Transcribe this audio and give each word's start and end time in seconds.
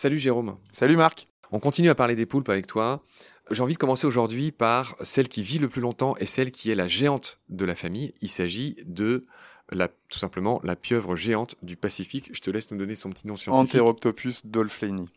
Salut 0.00 0.18
Jérôme. 0.18 0.56
Salut 0.72 0.96
Marc. 0.96 1.28
On 1.52 1.58
continue 1.58 1.90
à 1.90 1.94
parler 1.94 2.14
des 2.14 2.24
poulpes 2.24 2.48
avec 2.48 2.66
toi. 2.66 3.04
J'ai 3.50 3.62
envie 3.62 3.74
de 3.74 3.78
commencer 3.78 4.06
aujourd'hui 4.06 4.50
par 4.50 4.96
celle 5.02 5.28
qui 5.28 5.42
vit 5.42 5.58
le 5.58 5.68
plus 5.68 5.82
longtemps 5.82 6.16
et 6.16 6.24
celle 6.24 6.52
qui 6.52 6.70
est 6.70 6.74
la 6.74 6.88
géante 6.88 7.38
de 7.50 7.66
la 7.66 7.74
famille. 7.74 8.14
Il 8.22 8.30
s'agit 8.30 8.76
de 8.86 9.26
la, 9.70 9.88
tout 9.88 10.18
simplement 10.18 10.58
la 10.64 10.74
pieuvre 10.74 11.16
géante 11.16 11.56
du 11.62 11.76
Pacifique. 11.76 12.30
Je 12.32 12.40
te 12.40 12.50
laisse 12.50 12.70
nous 12.70 12.78
donner 12.78 12.94
son 12.94 13.10
petit 13.10 13.26
nom 13.26 13.36
scientifique. 13.36 13.74
Enteroctopus 13.74 14.46
dolphlani. 14.46 15.10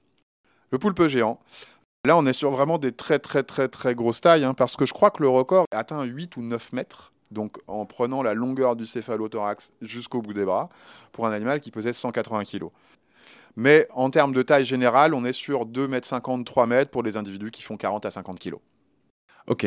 Le 0.71 0.79
poulpe 0.79 1.07
géant. 1.07 1.39
Là, 2.05 2.17
on 2.17 2.25
est 2.25 2.33
sur 2.33 2.51
vraiment 2.51 2.79
des 2.79 2.91
très 2.91 3.17
très 3.17 3.43
très 3.43 3.69
très 3.69 3.95
grosses 3.95 4.19
tailles, 4.19 4.43
hein, 4.43 4.53
parce 4.53 4.75
que 4.75 4.85
je 4.85 4.91
crois 4.91 5.09
que 5.09 5.23
le 5.23 5.29
record 5.29 5.65
atteint 5.71 6.03
8 6.03 6.35
ou 6.35 6.41
9 6.41 6.73
mètres, 6.73 7.13
donc 7.31 7.59
en 7.67 7.85
prenant 7.85 8.21
la 8.21 8.33
longueur 8.33 8.75
du 8.75 8.85
céphalothorax 8.85 9.71
jusqu'au 9.81 10.21
bout 10.21 10.33
des 10.33 10.43
bras, 10.43 10.67
pour 11.13 11.25
un 11.27 11.31
animal 11.31 11.61
qui 11.61 11.71
pesait 11.71 11.93
180 11.93 12.43
kg. 12.43 12.65
Mais 13.55 13.87
en 13.93 14.09
termes 14.09 14.33
de 14.33 14.41
taille 14.41 14.65
générale, 14.65 15.13
on 15.13 15.23
est 15.23 15.31
sur 15.31 15.65
2 15.65 15.87
mètres 15.87 16.05
50, 16.05 16.45
3 16.45 16.67
mètres 16.67 16.91
pour 16.91 17.03
des 17.03 17.15
individus 17.15 17.51
qui 17.51 17.61
font 17.61 17.77
40 17.77 18.05
à 18.05 18.11
50 18.11 18.37
kg. 18.37 18.55
Ok. 19.47 19.65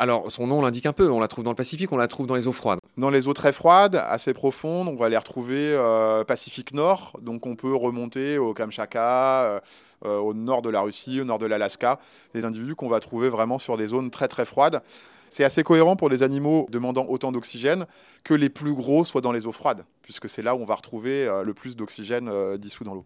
Alors, 0.00 0.30
son 0.30 0.46
nom 0.46 0.60
l'indique 0.60 0.86
un 0.86 0.92
peu. 0.92 1.10
On 1.10 1.20
la 1.20 1.26
trouve 1.26 1.44
dans 1.44 1.50
le 1.50 1.56
Pacifique, 1.56 1.90
on 1.90 1.96
la 1.96 2.06
trouve 2.06 2.26
dans 2.26 2.34
les 2.34 2.46
eaux 2.46 2.52
froides. 2.52 2.78
Dans 2.98 3.10
les 3.10 3.28
eaux 3.28 3.32
très 3.32 3.52
froides, 3.52 3.96
assez 3.96 4.34
profondes, 4.34 4.88
on 4.88 4.96
va 4.96 5.08
les 5.08 5.16
retrouver 5.16 5.72
euh, 5.74 6.22
Pacifique 6.22 6.74
Nord. 6.74 7.18
Donc, 7.20 7.46
on 7.46 7.56
peut 7.56 7.74
remonter 7.74 8.38
au 8.38 8.54
Kamchatka, 8.54 9.42
euh, 9.44 9.60
au 10.04 10.34
nord 10.34 10.62
de 10.62 10.70
la 10.70 10.80
Russie, 10.80 11.20
au 11.20 11.24
nord 11.24 11.38
de 11.38 11.46
l'Alaska. 11.46 11.98
Des 12.34 12.44
individus 12.44 12.74
qu'on 12.74 12.88
va 12.88 13.00
trouver 13.00 13.28
vraiment 13.28 13.58
sur 13.58 13.76
des 13.76 13.88
zones 13.88 14.10
très 14.10 14.28
très 14.28 14.44
froides. 14.44 14.82
C'est 15.30 15.44
assez 15.44 15.62
cohérent 15.62 15.96
pour 15.96 16.08
des 16.08 16.22
animaux 16.22 16.66
demandant 16.70 17.06
autant 17.06 17.32
d'oxygène 17.32 17.86
que 18.24 18.34
les 18.34 18.48
plus 18.48 18.74
gros 18.74 19.04
soient 19.04 19.20
dans 19.20 19.32
les 19.32 19.46
eaux 19.46 19.52
froides, 19.52 19.84
puisque 20.02 20.28
c'est 20.28 20.42
là 20.42 20.54
où 20.54 20.58
on 20.58 20.64
va 20.64 20.74
retrouver 20.74 21.26
le 21.44 21.52
plus 21.52 21.76
d'oxygène 21.76 22.56
dissous 22.56 22.84
dans 22.84 22.94
l'eau. 22.94 23.04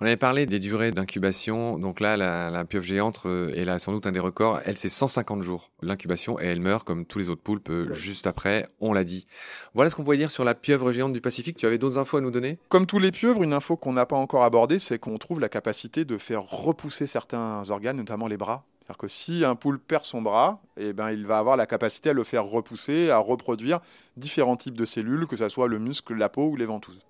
On 0.00 0.06
avait 0.06 0.16
parlé 0.16 0.46
des 0.46 0.58
durées 0.58 0.90
d'incubation. 0.90 1.78
Donc 1.78 2.00
là, 2.00 2.16
la, 2.16 2.64
pieuvre 2.64 2.84
géante, 2.84 3.20
euh, 3.26 3.52
elle 3.56 3.68
a 3.68 3.78
sans 3.78 3.92
doute 3.92 4.06
un 4.06 4.12
des 4.12 4.20
records. 4.20 4.60
Elle, 4.64 4.76
c'est 4.76 4.88
150 4.88 5.42
jours 5.42 5.70
l'incubation 5.82 6.40
et 6.40 6.46
elle 6.46 6.60
meurt 6.60 6.86
comme 6.86 7.04
tous 7.06 7.18
les 7.18 7.28
autres 7.28 7.42
poulpes 7.42 7.70
euh, 7.70 7.92
juste 7.92 8.26
après. 8.26 8.68
On 8.80 8.92
l'a 8.92 9.04
dit. 9.04 9.26
Voilà 9.74 9.90
ce 9.90 9.94
qu'on 9.94 10.04
pouvait 10.04 10.16
dire 10.16 10.30
sur 10.30 10.44
la 10.44 10.54
pieuvre 10.54 10.92
géante 10.92 11.12
du 11.12 11.20
Pacifique. 11.20 11.56
Tu 11.56 11.66
avais 11.66 11.78
d'autres 11.78 11.98
infos 11.98 12.16
à 12.16 12.20
nous 12.20 12.30
donner? 12.30 12.58
Comme 12.68 12.86
tous 12.86 12.98
les 12.98 13.12
pieuvres, 13.12 13.42
une 13.42 13.52
info 13.52 13.76
qu'on 13.76 13.92
n'a 13.92 14.06
pas 14.06 14.16
encore 14.16 14.44
abordée, 14.44 14.78
c'est 14.78 14.98
qu'on 14.98 15.18
trouve 15.18 15.40
la 15.40 15.48
capacité 15.48 16.04
de 16.04 16.18
faire 16.18 16.42
repousser 16.42 17.06
certains 17.06 17.68
organes, 17.70 17.96
notamment 17.96 18.26
les 18.26 18.36
bras. 18.36 18.64
C'est-à-dire 18.84 18.98
que 18.98 19.08
si 19.08 19.44
un 19.46 19.54
poulpe 19.54 19.86
perd 19.86 20.04
son 20.04 20.20
bras, 20.20 20.60
eh 20.76 20.92
ben, 20.92 21.10
il 21.10 21.26
va 21.26 21.38
avoir 21.38 21.56
la 21.56 21.64
capacité 21.64 22.10
à 22.10 22.12
le 22.12 22.22
faire 22.22 22.44
repousser, 22.44 23.10
à 23.10 23.16
reproduire 23.16 23.80
différents 24.18 24.56
types 24.56 24.76
de 24.76 24.84
cellules, 24.84 25.26
que 25.26 25.36
ce 25.36 25.48
soit 25.48 25.68
le 25.68 25.78
muscle, 25.78 26.14
la 26.14 26.28
peau 26.28 26.48
ou 26.48 26.56
les 26.56 26.66
ventouses. 26.66 27.00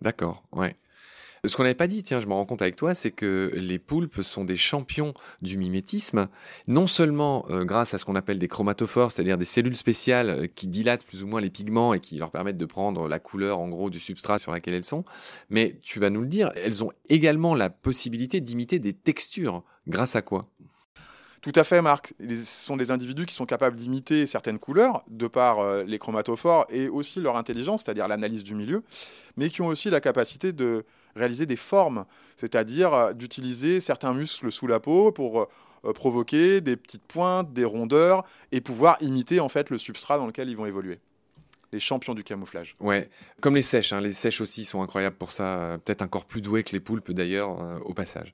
D'accord, 0.00 0.42
ouais. 0.52 0.76
Ce 1.46 1.56
qu'on 1.56 1.62
n'avait 1.62 1.74
pas 1.74 1.86
dit, 1.86 2.02
tiens, 2.02 2.20
je 2.20 2.26
me 2.26 2.32
rends 2.32 2.44
compte 2.46 2.62
avec 2.62 2.76
toi, 2.76 2.94
c'est 2.94 3.10
que 3.10 3.50
les 3.54 3.78
poulpes 3.78 4.22
sont 4.22 4.44
des 4.44 4.56
champions 4.56 5.14
du 5.42 5.56
mimétisme, 5.56 6.28
non 6.66 6.86
seulement 6.86 7.46
euh, 7.50 7.64
grâce 7.64 7.94
à 7.94 7.98
ce 7.98 8.04
qu'on 8.04 8.16
appelle 8.16 8.38
des 8.38 8.48
chromatophores, 8.48 9.12
c'est-à-dire 9.12 9.38
des 9.38 9.44
cellules 9.44 9.76
spéciales 9.76 10.30
euh, 10.30 10.46
qui 10.46 10.66
dilatent 10.66 11.04
plus 11.04 11.22
ou 11.22 11.26
moins 11.26 11.40
les 11.40 11.50
pigments 11.50 11.94
et 11.94 12.00
qui 12.00 12.16
leur 12.16 12.30
permettent 12.30 12.58
de 12.58 12.66
prendre 12.66 13.08
la 13.08 13.18
couleur 13.18 13.58
en 13.58 13.68
gros 13.68 13.90
du 13.90 14.00
substrat 14.00 14.38
sur 14.38 14.52
lequel 14.52 14.74
elles 14.74 14.84
sont, 14.84 15.04
mais 15.50 15.78
tu 15.82 16.00
vas 16.00 16.10
nous 16.10 16.22
le 16.22 16.28
dire, 16.28 16.50
elles 16.56 16.82
ont 16.82 16.92
également 17.08 17.54
la 17.54 17.70
possibilité 17.70 18.40
d'imiter 18.40 18.78
des 18.78 18.92
textures. 18.92 19.62
Grâce 19.86 20.16
à 20.16 20.22
quoi? 20.22 20.48
Tout 21.42 21.52
à 21.54 21.64
fait, 21.64 21.82
Marc. 21.82 22.14
Ce 22.20 22.34
sont 22.44 22.76
des 22.76 22.90
individus 22.90 23.26
qui 23.26 23.34
sont 23.34 23.46
capables 23.46 23.76
d'imiter 23.76 24.26
certaines 24.26 24.58
couleurs, 24.58 25.04
de 25.08 25.26
par 25.26 25.60
euh, 25.60 25.84
les 25.84 25.98
chromatophores 25.98 26.66
et 26.70 26.88
aussi 26.88 27.20
leur 27.20 27.36
intelligence, 27.36 27.84
c'est-à-dire 27.84 28.08
l'analyse 28.08 28.44
du 28.44 28.54
milieu, 28.54 28.82
mais 29.36 29.50
qui 29.50 29.62
ont 29.62 29.68
aussi 29.68 29.90
la 29.90 30.00
capacité 30.00 30.52
de 30.52 30.84
réaliser 31.14 31.46
des 31.46 31.56
formes, 31.56 32.04
c'est-à-dire 32.36 32.92
euh, 32.94 33.12
d'utiliser 33.12 33.80
certains 33.80 34.14
muscles 34.14 34.50
sous 34.50 34.66
la 34.66 34.80
peau 34.80 35.12
pour 35.12 35.42
euh, 35.42 35.92
provoquer 35.92 36.60
des 36.60 36.76
petites 36.76 37.04
pointes, 37.04 37.52
des 37.52 37.64
rondeurs, 37.64 38.24
et 38.52 38.60
pouvoir 38.60 38.96
imiter 39.00 39.40
en 39.40 39.48
fait 39.48 39.70
le 39.70 39.78
substrat 39.78 40.18
dans 40.18 40.26
lequel 40.26 40.48
ils 40.48 40.56
vont 40.56 40.66
évoluer 40.66 40.98
les 41.72 41.80
champions 41.80 42.14
du 42.14 42.22
camouflage. 42.22 42.76
Ouais, 42.80 43.10
comme 43.40 43.56
les 43.56 43.62
sèches. 43.62 43.92
Hein. 43.92 44.00
Les 44.00 44.12
sèches 44.12 44.40
aussi 44.40 44.64
sont 44.64 44.82
incroyables 44.82 45.16
pour 45.16 45.32
ça. 45.32 45.78
Peut-être 45.84 46.00
encore 46.00 46.24
plus 46.24 46.40
doués 46.40 46.62
que 46.62 46.72
les 46.72 46.80
poulpes 46.80 47.10
d'ailleurs, 47.10 47.58
au 47.84 47.92
passage. 47.92 48.32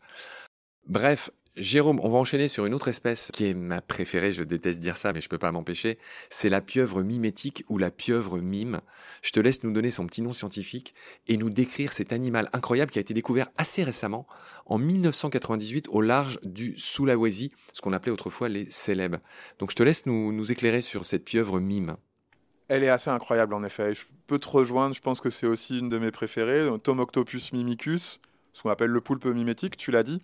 Bref, 0.87 1.31
Jérôme, 1.57 2.01
on 2.03 2.09
va 2.09 2.17
enchaîner 2.17 2.49
sur 2.49 2.65
une 2.65 2.73
autre 2.73 2.89
espèce 2.89 3.31
qui 3.31 3.45
est 3.45 3.53
ma 3.53 3.83
préférée, 3.83 4.33
je 4.33 4.43
déteste 4.43 4.79
dire 4.79 4.97
ça, 4.97 5.13
mais 5.13 5.21
je 5.21 5.29
peux 5.29 5.37
pas 5.37 5.53
m'empêcher. 5.53 5.99
C'est 6.31 6.49
la 6.49 6.63
pieuvre 6.63 7.03
mimétique 7.03 7.63
ou 7.69 7.77
la 7.77 7.91
pieuvre 7.91 8.39
mime. 8.39 8.81
Je 9.21 9.33
te 9.33 9.41
laisse 9.41 9.63
nous 9.63 9.71
donner 9.71 9.91
son 9.91 10.07
petit 10.07 10.23
nom 10.23 10.33
scientifique 10.33 10.95
et 11.29 11.37
nous 11.37 11.51
décrire 11.51 11.93
cet 11.93 12.15
animal 12.15 12.49
incroyable 12.55 12.91
qui 12.91 12.99
a 12.99 13.03
été 13.03 13.13
découvert 13.13 13.49
assez 13.59 13.85
récemment, 13.85 14.27
en 14.65 14.79
1998, 14.79 15.89
au 15.91 16.01
large 16.01 16.39
du 16.43 16.75
Sulawesi, 16.79 17.53
ce 17.75 17.83
qu'on 17.83 17.93
appelait 17.93 18.13
autrefois 18.13 18.49
les 18.49 18.71
célèbres. 18.71 19.19
Donc 19.59 19.73
je 19.73 19.77
te 19.77 19.83
laisse 19.83 20.07
nous, 20.07 20.33
nous 20.33 20.53
éclairer 20.53 20.81
sur 20.81 21.05
cette 21.05 21.25
pieuvre 21.25 21.61
mime. 21.61 21.97
Elle 22.69 22.83
est 22.83 22.89
assez 22.89 23.11
incroyable 23.11 23.53
en 23.53 23.63
effet. 23.63 23.95
Je 23.95 24.05
peux 24.27 24.39
te 24.39 24.49
rejoindre, 24.49 24.95
je 24.95 25.03
pense 25.03 25.21
que 25.21 25.29
c'est 25.29 25.47
aussi 25.47 25.81
une 25.81 25.91
de 25.91 25.99
mes 25.99 26.13
préférées. 26.13 26.67
Tomoctopus 26.83 27.53
mimicus, 27.53 28.23
ce 28.55 28.63
qu'on 28.63 28.71
appelle 28.71 28.91
le 28.91 29.03
poulpe 29.03 29.27
mimétique, 29.27 29.77
tu 29.77 29.91
l'as 29.91 30.03
dit. 30.03 30.23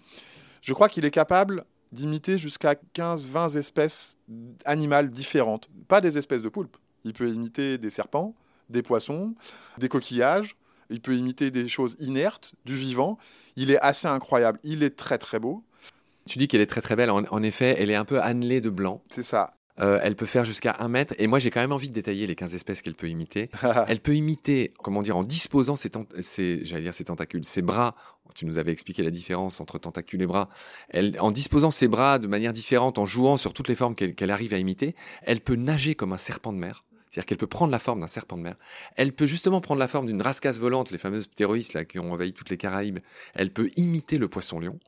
Je 0.61 0.73
crois 0.73 0.89
qu'il 0.89 1.05
est 1.05 1.11
capable 1.11 1.65
d'imiter 1.93 2.39
jusqu'à 2.39 2.75
15-20 2.95 3.57
espèces 3.57 4.19
animales 4.65 5.11
différentes. 5.11 5.69
Pas 5.89 6.01
des 6.01 6.19
espèces 6.19 6.43
de 6.43 6.49
poulpes. 6.49 6.77
Il 7.05 7.13
peut 7.13 7.29
imiter 7.29 7.79
des 7.79 7.91
serpents, 7.91 8.35
des 8.69 8.83
poissons, 8.83 9.35
des 9.79 9.89
coquillages. 9.89 10.57
Il 10.91 11.01
peut 11.01 11.15
imiter 11.15 11.51
des 11.51 11.69
choses 11.69 11.97
inertes, 11.99 12.55
du 12.65 12.77
vivant. 12.77 13.19
Il 13.57 13.71
est 13.71 13.81
assez 13.81 14.09
incroyable. 14.09 14.59
Il 14.63 14.83
est 14.83 14.97
très 14.97 15.19
très 15.19 15.39
beau. 15.39 15.63
Tu 16.27 16.39
dis 16.39 16.49
qu'elle 16.49 16.61
est 16.61 16.67
très 16.67 16.83
très 16.83 16.97
belle. 16.97 17.11
En, 17.11 17.43
effet, 17.43 17.77
elle 17.79 17.91
est 17.91 17.95
un 17.95 18.05
peu 18.05 18.21
annelée 18.21 18.61
de 18.61 18.71
blanc. 18.71 19.03
C'est 19.11 19.23
ça. 19.23 19.51
Euh, 19.81 20.01
elle 20.03 20.17
peut 20.17 20.27
faire 20.27 20.45
jusqu'à 20.45 20.77
un 20.81 20.89
mètre. 20.89 21.15
Et 21.19 21.27
moi, 21.27 21.39
j'ai 21.39 21.51
quand 21.51 21.61
même 21.61 21.73
envie 21.73 21.89
de 21.89 21.95
détailler 21.95 22.27
les 22.27 22.35
15 22.35 22.55
espèces 22.55 22.83
qu'elle 22.83 22.95
peut 22.95 23.09
imiter. 23.09 23.51
elle 23.89 24.01
peut 24.01 24.15
imiter, 24.15 24.73
comment 24.83 25.03
dire, 25.03 25.17
en 25.17 25.25
disposant 25.25 25.77
ses, 25.77 25.91
j'allais 26.65 26.83
dire 26.83 26.95
ses 26.95 27.05
tentacules, 27.05 27.45
ses 27.45 27.63
bras. 27.63 27.95
Tu 28.35 28.45
nous 28.45 28.59
avais 28.59 28.73
expliqué 28.73 29.03
la 29.03 29.11
différence 29.11 29.61
entre 29.61 29.79
tentacules 29.79 30.23
et 30.23 30.27
bras. 30.27 30.49
Elle, 30.91 31.17
en 31.21 31.31
disposant 31.31 31.71
ses 31.71 31.89
bras 31.89 32.19
de 32.19 32.27
manière 32.27 32.53
différente, 32.53 32.99
en 32.99 33.05
jouant 33.05 33.37
sur 33.37 33.53
toutes 33.53 33.69
les 33.69 33.75
formes 33.75 33.95
qu'elle 33.95 34.31
arrive 34.31 34.55
à 34.55 34.59
imiter, 34.59 34.95
elle 35.23 35.41
peut 35.41 35.57
nager 35.57 35.95
comme 35.95 36.13
un 36.13 36.19
serpent 36.19 36.53
de 36.53 36.59
mer. 36.59 36.85
C'est-à-dire 37.11 37.27
qu'elle 37.27 37.39
peut 37.39 37.47
prendre 37.47 37.73
la 37.73 37.79
forme 37.79 38.01
d'un 38.01 38.07
serpent 38.07 38.37
de 38.37 38.43
mer. 38.43 38.57
Elle 38.97 39.13
peut 39.13 39.27
justement 39.27 39.63
prendre 39.63 39.81
la 39.81 39.89
forme 39.89 40.07
d'une 40.07 40.21
rascasse 40.21 40.59
volante, 40.59 40.91
les 40.91 40.99
fameuses 40.99 41.27
ptéroïs 41.27 41.73
là, 41.73 41.85
qui 41.85 41.99
ont 41.99 42.13
envahi 42.13 42.33
toutes 42.33 42.51
les 42.51 42.59
Caraïbes. 42.59 42.99
Elle 43.35 43.51
peut 43.51 43.71
imiter 43.77 44.19
le 44.19 44.29
poisson-lion. 44.29 44.79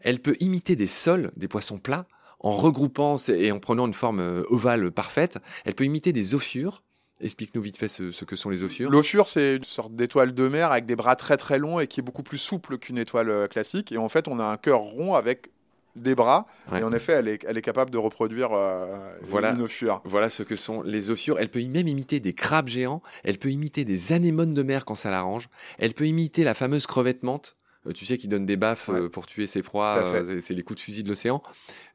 Elle 0.00 0.20
peut 0.20 0.36
imiter 0.38 0.76
des 0.76 0.86
sols, 0.86 1.32
des 1.36 1.48
poissons 1.48 1.78
plats 1.78 2.06
en 2.40 2.52
regroupant 2.52 3.16
et 3.28 3.52
en 3.52 3.58
prenant 3.58 3.86
une 3.86 3.94
forme 3.94 4.20
euh, 4.20 4.42
ovale 4.48 4.90
parfaite, 4.90 5.38
elle 5.64 5.74
peut 5.74 5.84
imiter 5.84 6.12
des 6.12 6.34
ophures. 6.34 6.82
Explique-nous 7.20 7.62
vite 7.62 7.78
fait 7.78 7.88
ce, 7.88 8.24
que 8.24 8.36
sont 8.36 8.48
les 8.48 8.62
ophures. 8.62 8.90
L'ophure, 8.90 9.26
c'est 9.26 9.56
une 9.56 9.64
sorte 9.64 9.94
d'étoile 9.94 10.34
de 10.34 10.46
mer 10.46 10.70
avec 10.70 10.86
des 10.86 10.94
bras 10.94 11.16
très 11.16 11.36
très 11.36 11.58
longs 11.58 11.80
et 11.80 11.88
qui 11.88 11.98
est 11.98 12.02
beaucoup 12.02 12.22
plus 12.22 12.38
souple 12.38 12.78
qu'une 12.78 12.96
étoile 12.96 13.30
euh, 13.30 13.48
classique. 13.48 13.90
Et 13.90 13.98
en 13.98 14.08
fait, 14.08 14.28
on 14.28 14.38
a 14.38 14.44
un 14.44 14.56
cœur 14.56 14.78
rond 14.78 15.14
avec 15.14 15.50
des 15.96 16.14
bras. 16.14 16.46
Et 16.72 16.82
en 16.82 16.92
effet, 16.92 17.14
elle 17.14 17.28
est, 17.28 17.44
elle 17.44 17.58
est 17.58 17.62
capable 17.62 17.90
de 17.90 17.98
reproduire 17.98 18.52
euh, 18.52 18.86
voilà, 19.22 19.52
une 19.52 19.62
ophure. 19.62 20.00
Voilà 20.04 20.30
ce 20.30 20.44
que 20.44 20.54
sont 20.56 20.82
les 20.82 21.10
ophures. 21.10 21.38
Elle 21.38 21.50
peut 21.50 21.64
même 21.66 21.88
imiter 21.88 22.20
des 22.20 22.34
crabes 22.34 22.68
géants. 22.68 23.02
Elle 23.24 23.38
peut 23.38 23.50
imiter 23.50 23.84
des 23.84 24.12
anémones 24.12 24.54
de 24.54 24.62
mer 24.62 24.84
quand 24.84 24.94
ça 24.94 25.10
l'arrange. 25.10 25.48
Elle 25.78 25.94
peut 25.94 26.06
imiter 26.06 26.44
la 26.44 26.54
fameuse 26.54 26.86
crevette 26.86 27.24
menthe. 27.24 27.56
Euh, 27.86 27.92
tu 27.92 28.06
sais, 28.06 28.18
qui 28.18 28.28
donne 28.28 28.46
des 28.46 28.56
baffes 28.56 28.90
euh, 28.90 29.08
pour 29.08 29.26
tuer 29.26 29.46
ses 29.46 29.62
proies, 29.62 29.96
euh, 29.98 30.40
c'est 30.40 30.54
les 30.54 30.62
coups 30.62 30.78
de 30.78 30.84
fusil 30.84 31.02
de 31.02 31.08
l'océan. 31.08 31.42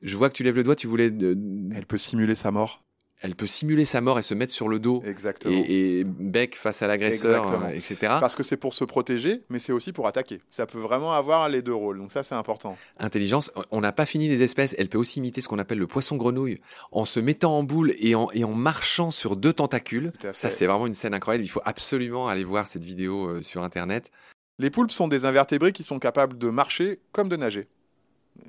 Je 0.01 0.15
vois 0.15 0.29
que 0.29 0.35
tu 0.35 0.43
lèves 0.43 0.55
le 0.55 0.63
doigt, 0.63 0.75
tu 0.75 0.87
voulais. 0.87 1.07
Elle 1.07 1.85
peut 1.87 1.97
simuler 1.97 2.35
sa 2.35 2.51
mort. 2.51 2.83
Elle 3.21 3.35
peut 3.35 3.47
simuler 3.47 3.85
sa 3.85 4.01
mort 4.01 4.19
et 4.19 4.21
se 4.21 4.33
mettre 4.33 4.51
sur 4.51 4.67
le 4.67 4.79
dos. 4.79 5.01
Exactement. 5.05 5.63
Et, 5.65 6.03
bec 6.03 6.57
face 6.57 6.81
à 6.81 6.87
l'agresseur, 6.87 7.69
etc. 7.73 7.95
Parce 8.19 8.35
que 8.35 8.43
c'est 8.43 8.57
pour 8.57 8.73
se 8.73 8.83
protéger, 8.83 9.43
mais 9.49 9.59
c'est 9.59 9.71
aussi 9.71 9.93
pour 9.93 10.07
attaquer. 10.07 10.41
Ça 10.49 10.65
peut 10.65 10.79
vraiment 10.79 11.13
avoir 11.13 11.47
les 11.47 11.61
deux 11.61 11.73
rôles. 11.73 11.99
Donc 11.99 12.11
ça, 12.11 12.21
c'est 12.23 12.35
important. 12.35 12.75
Intelligence. 12.99 13.49
On 13.71 13.79
n'a 13.79 13.93
pas 13.93 14.05
fini 14.05 14.27
les 14.27 14.43
espèces. 14.43 14.75
Elle 14.77 14.89
peut 14.89 14.97
aussi 14.97 15.19
imiter 15.19 15.39
ce 15.39 15.47
qu'on 15.47 15.59
appelle 15.59 15.79
le 15.79 15.87
poisson 15.87 16.17
grenouille 16.17 16.59
en 16.91 17.05
se 17.05 17.21
mettant 17.21 17.57
en 17.57 17.63
boule 17.63 17.93
et 17.97 18.13
en, 18.13 18.29
et 18.33 18.43
en 18.43 18.53
marchant 18.53 19.09
sur 19.09 19.37
deux 19.37 19.53
tentacules. 19.53 20.11
Ça, 20.33 20.49
c'est 20.49 20.65
vraiment 20.65 20.87
une 20.87 20.93
scène 20.93 21.13
incroyable. 21.13 21.45
Il 21.45 21.49
faut 21.49 21.61
absolument 21.63 22.27
aller 22.27 22.43
voir 22.43 22.67
cette 22.67 22.83
vidéo 22.83 23.41
sur 23.41 23.63
Internet. 23.63 24.11
Les 24.59 24.69
poulpes 24.69 24.91
sont 24.91 25.07
des 25.07 25.25
invertébrés 25.25 25.71
qui 25.71 25.83
sont 25.83 25.99
capables 25.99 26.37
de 26.37 26.49
marcher 26.49 26.99
comme 27.11 27.29
de 27.29 27.35
nager. 27.35 27.67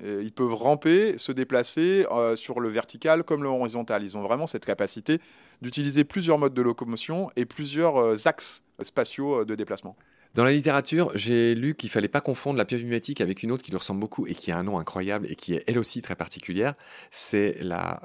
ils 0.01 0.31
peuvent 0.31 0.53
ramper, 0.53 1.17
se 1.17 1.31
déplacer 1.31 2.05
euh, 2.11 2.35
sur 2.35 2.59
le 2.59 2.69
vertical 2.69 3.23
comme 3.23 3.43
le 3.43 3.49
horizontal. 3.49 4.03
Ils 4.03 4.17
ont 4.17 4.21
vraiment 4.21 4.47
cette 4.47 4.65
capacité 4.65 5.19
d'utiliser 5.61 6.03
plusieurs 6.03 6.37
modes 6.37 6.53
de 6.53 6.61
locomotion 6.61 7.29
et 7.35 7.45
plusieurs 7.45 7.97
euh, 7.97 8.15
axes 8.25 8.63
spatiaux 8.81 9.41
euh, 9.41 9.45
de 9.45 9.55
déplacement. 9.55 9.95
Dans 10.35 10.43
la 10.43 10.51
littérature, 10.51 11.11
j'ai 11.15 11.55
lu 11.55 11.75
qu'il 11.75 11.89
fallait 11.89 12.09
pas 12.09 12.19
confondre 12.19 12.57
la 12.57 12.65
pieuvre 12.65 12.83
avec 13.21 13.41
une 13.41 13.51
autre 13.51 13.63
qui 13.63 13.71
lui 13.71 13.77
ressemble 13.77 14.01
beaucoup 14.01 14.27
et 14.27 14.35
qui 14.35 14.51
a 14.51 14.57
un 14.57 14.63
nom 14.63 14.77
incroyable 14.77 15.27
et 15.31 15.35
qui 15.35 15.53
est 15.53 15.63
elle 15.65 15.79
aussi 15.79 16.01
très 16.01 16.15
particulière. 16.15 16.73
C'est 17.09 17.57
la 17.61 18.01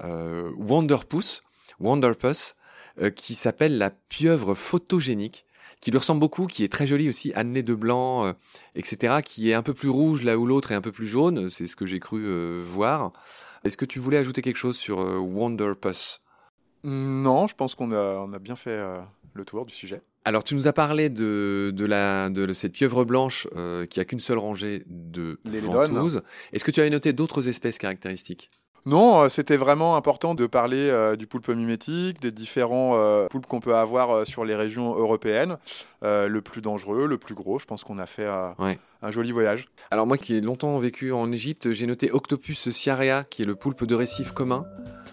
euh, 3.01 3.11
qui 3.11 3.35
s'appelle 3.35 3.79
la 3.79 3.91
pieuvre 3.91 4.55
photogénique, 4.55 5.47
qui 5.81 5.91
lui 5.91 5.99
ressemble 5.99 6.21
beaucoup, 6.21 6.47
qui 6.47 6.63
est 6.65 6.69
très 6.69 6.87
jolie 6.87 7.09
aussi, 7.09 7.33
annelée 7.35 7.63
de 7.63 7.75
blanc, 7.75 8.27
euh, 8.27 8.33
etc., 8.75 9.21
qui 9.25 9.51
est 9.51 9.55
un 9.55 9.63
peu 9.63 9.75
plus 9.75 9.89
rouge 9.89 10.23
là 10.23 10.39
où 10.39 10.47
l'autre 10.47 10.73
est 10.73 10.75
un 10.75 10.81
peu 10.81 10.93
plus 10.93 11.07
jaune. 11.07 11.51
C'est 11.51 11.67
ce 11.67 11.77
que 11.77 11.87
j'ai 11.87 12.01
cru 12.01 12.23
euh, 12.25 12.63
voir. 12.65 13.13
Est-ce 13.65 13.77
que 13.77 13.85
tu 13.85 13.99
voulais 13.99 14.19
ajouter 14.19 14.43
quelque 14.43 14.59
chose 14.59 14.77
sur 14.77 15.01
euh, 15.01 15.19
Wonderpuss 15.19 16.23
Non, 16.85 17.47
je 17.47 17.55
pense 17.55 17.75
qu'on 17.75 17.93
a, 17.93 18.17
on 18.19 18.33
a 18.33 18.39
bien 18.39 18.57
fait 18.57 18.71
euh, 18.71 19.01
le 19.35 19.45
tour 19.45 19.65
du 19.65 19.73
sujet. 19.73 20.03
Alors, 20.27 20.45
tu 20.45 20.55
nous 20.55 20.69
as 20.69 20.75
parlé 20.75 21.09
de, 21.09 21.73
de, 21.75 21.85
la, 21.87 22.29
de 22.29 22.53
cette 22.53 22.73
pieuvre 22.73 23.07
blanche 23.07 23.49
qui 23.89 24.01
a 24.01 24.05
qu'une 24.05 24.21
seule 24.21 24.37
rangée 24.37 24.85
de 24.87 25.41
Les. 25.47 25.63
Est-ce 26.53 26.63
que 26.63 26.71
tu 26.71 26.81
avais 26.81 26.91
noté 26.91 27.15
d'autres 27.15 27.49
espèces 27.49 27.79
caractéristiques? 27.79 28.51
Non, 28.87 29.23
euh, 29.23 29.29
c'était 29.29 29.57
vraiment 29.57 29.97
important 29.97 30.35
de 30.35 30.47
parler 30.47 30.89
euh, 30.91 31.17
du 31.17 31.27
poulpe 31.27 31.49
mimétique, 31.49 32.21
des 32.21 32.31
différents 32.33 32.93
euh, 32.95 33.27
poulpes 33.29 33.47
qu'on 33.47 33.61
peut 33.61 33.75
avoir 33.77 34.11
euh, 34.11 34.25
sur 34.25 34.45
les 34.45 34.55
régions 34.55 34.95
européennes. 34.97 35.57
Le 36.03 36.41
plus 36.41 36.63
dangereux, 36.63 37.07
le 37.07 37.19
plus 37.19 37.35
gros, 37.35 37.59
je 37.59 37.67
pense 37.67 37.85
qu'on 37.85 37.99
a 37.99 38.07
fait 38.07 38.27
Ouais. 38.59 38.79
un 39.03 39.11
joli 39.11 39.33
voyage. 39.33 39.69
Alors 39.91 40.07
moi 40.07 40.17
qui 40.17 40.35
ai 40.35 40.41
longtemps 40.41 40.79
vécu 40.79 41.13
en 41.13 41.31
Égypte, 41.31 41.73
j'ai 41.73 41.87
noté 41.87 42.11
Octopus 42.11 42.71
ciarea, 42.71 43.23
qui 43.25 43.43
est 43.43 43.45
le 43.45 43.55
poulpe 43.55 43.85
de 43.85 43.95
récif 43.95 44.33
commun. 44.33 44.65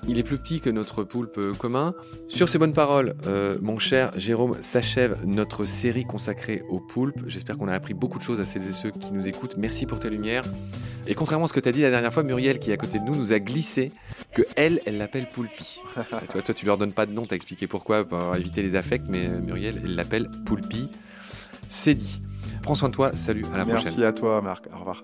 Il 0.07 0.19
est 0.19 0.23
plus 0.23 0.37
petit 0.37 0.59
que 0.61 0.69
notre 0.69 1.03
poulpe 1.03 1.39
commun. 1.57 1.93
Sur 2.29 2.49
ces 2.49 2.57
bonnes 2.57 2.73
paroles, 2.73 3.15
euh, 3.25 3.57
mon 3.61 3.79
cher 3.79 4.11
Jérôme, 4.17 4.55
s'achève 4.61 5.17
notre 5.25 5.63
série 5.65 6.05
consacrée 6.05 6.63
au 6.69 6.79
poulpe. 6.79 7.21
J'espère 7.27 7.57
qu'on 7.57 7.67
a 7.67 7.73
appris 7.73 7.93
beaucoup 7.93 8.17
de 8.19 8.23
choses 8.23 8.39
à 8.39 8.43
celles 8.45 8.67
et 8.67 8.71
ceux 8.73 8.91
qui 8.91 9.11
nous 9.11 9.27
écoutent. 9.27 9.55
Merci 9.57 9.85
pour 9.85 9.99
tes 9.99 10.09
lumières. 10.09 10.43
Et 11.07 11.15
contrairement 11.15 11.45
à 11.45 11.47
ce 11.47 11.53
que 11.53 11.59
tu 11.59 11.69
as 11.69 11.71
dit 11.71 11.81
la 11.81 11.89
dernière 11.89 12.13
fois, 12.13 12.23
Muriel, 12.23 12.59
qui 12.59 12.69
est 12.71 12.73
à 12.73 12.77
côté 12.77 12.99
de 12.99 13.03
nous, 13.05 13.15
nous 13.15 13.31
a 13.31 13.39
glissé 13.39 13.91
que 14.33 14.41
elle, 14.55 14.81
elle 14.85 14.97
l'appelle 14.97 15.27
Poulpi. 15.33 15.79
Toi, 16.31 16.41
toi, 16.41 16.53
tu 16.53 16.65
leur 16.65 16.77
donnes 16.77 16.91
pas 16.93 17.05
de 17.05 17.11
nom, 17.13 17.25
t'as 17.25 17.35
expliqué 17.37 17.65
pourquoi, 17.67 18.03
pour 18.05 18.35
éviter 18.35 18.61
les 18.61 18.75
affects, 18.75 19.07
mais 19.07 19.25
euh, 19.25 19.39
Muriel, 19.39 19.81
elle 19.83 19.95
l'appelle 19.95 20.29
Poulpi. 20.45 20.89
C'est 21.69 21.95
dit. 21.95 22.21
Prends 22.61 22.75
soin 22.75 22.89
de 22.89 22.93
toi, 22.93 23.11
salut, 23.15 23.45
à 23.53 23.57
la 23.57 23.65
Merci 23.65 23.85
prochaine. 23.87 24.03
à 24.03 24.11
toi, 24.11 24.41
Marc. 24.41 24.65
Au 24.73 24.79
revoir. 24.79 25.03